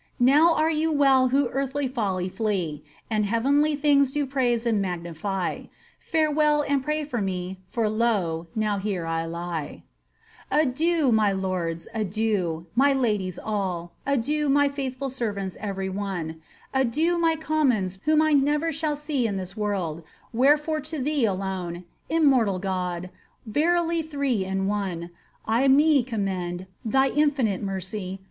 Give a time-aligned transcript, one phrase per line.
[0.19, 5.69] Now are you well who earthly fiiUy flee, And heavenly things do praise and magniiy,
[5.99, 9.83] Farewell, and pray for me, for lo 1 now here I lie
[10.49, 16.41] I Adieu, my lords, adieu; my ladies all; Adieu, ray faithful servants every one;
[16.73, 20.01] Adieu, my commons, whom I never shall See in this world—
[20.33, 23.11] wherefore to Thee alone, Immortal God,
[23.45, 25.11] verily three in one.
[25.45, 28.19] I me commend; thy infinite mercy.